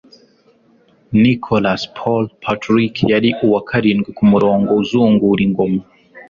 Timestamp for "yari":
3.13-3.29